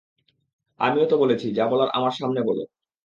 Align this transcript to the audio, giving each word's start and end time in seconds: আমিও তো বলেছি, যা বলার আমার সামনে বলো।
আমিও 0.79 1.05
তো 1.05 1.15
বলেছি, 1.17 1.47
যা 1.53 1.65
বলার 1.71 1.89
আমার 1.93 2.13
সামনে 2.19 2.41
বলো। 2.43 2.63